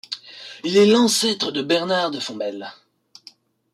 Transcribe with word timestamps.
Il 0.63 0.77
est 0.77 0.87
l'ancêtre 0.87 1.51
de 1.51 1.61
Bernard 1.61 2.09
de 2.09 2.19
Fombelle. 2.19 2.71